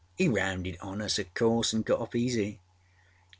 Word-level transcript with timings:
He 0.17 0.27
rounded 0.27 0.77
on 0.81 0.99
us, 0.99 1.19
oâ 1.19 1.31
course, 1.35 1.75
anâ 1.75 1.85
got 1.85 1.99
off 1.99 2.15
easy. 2.15 2.59